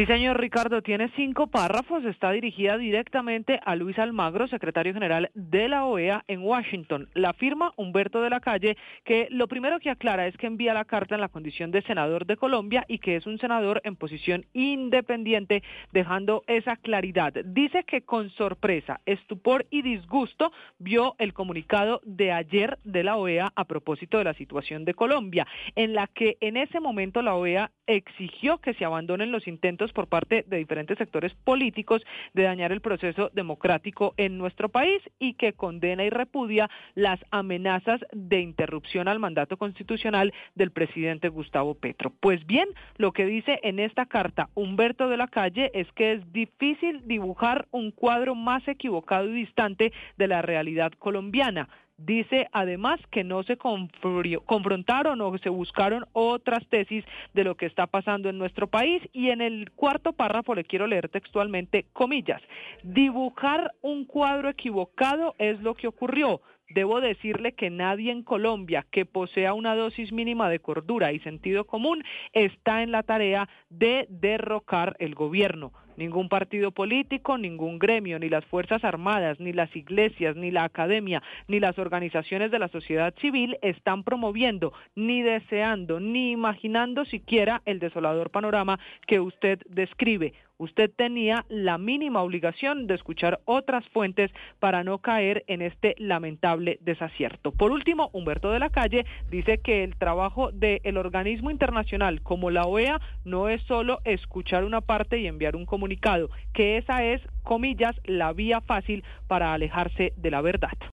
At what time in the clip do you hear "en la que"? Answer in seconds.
25.76-26.38